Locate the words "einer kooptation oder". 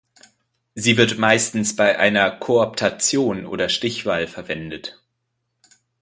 1.99-3.69